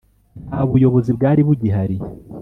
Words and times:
Nta 0.47 0.61
buyobozi 0.69 1.11
bwari 1.17 1.41
bugihari 1.47 1.97